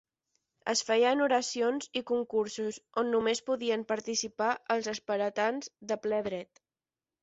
[0.71, 6.69] Es feien oracions i concursos on només podien participar els espartans de ple dret.